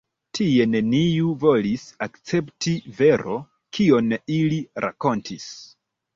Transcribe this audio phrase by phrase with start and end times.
[0.37, 3.37] Tie neniu volis akcepti vero,
[3.79, 5.49] kion ili rakontis.